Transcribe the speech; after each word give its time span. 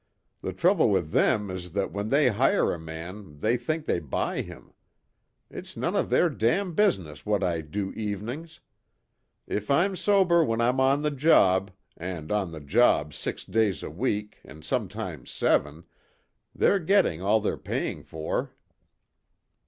The 0.41 0.51
trouble 0.51 0.89
with 0.89 1.11
them 1.11 1.51
is 1.51 1.73
that 1.73 1.91
when 1.91 2.07
they 2.07 2.29
hire 2.29 2.73
a 2.73 2.79
man 2.79 3.37
they 3.37 3.55
think 3.55 3.85
they 3.85 3.99
buy 3.99 4.41
him. 4.41 4.73
It's 5.47 5.77
none 5.77 5.95
of 5.95 6.09
their 6.09 6.27
damn 6.27 6.73
business 6.73 7.23
what 7.23 7.43
I 7.43 7.61
do 7.61 7.91
evenings. 7.91 8.61
If 9.45 9.69
I'm 9.69 9.95
sober 9.95 10.43
when 10.43 10.59
I'm 10.59 10.79
on 10.79 11.03
the 11.03 11.11
job 11.11 11.69
and 11.95 12.31
on 12.31 12.51
the 12.51 12.61
job 12.61 13.13
six 13.13 13.45
days 13.45 13.83
a 13.83 13.91
week, 13.91 14.39
and 14.43 14.65
sometimes 14.65 15.29
seven 15.29 15.83
they're 16.55 16.79
getting 16.79 17.21
all 17.21 17.39
they're 17.39 17.55
paying 17.55 18.01
for." 18.01 18.55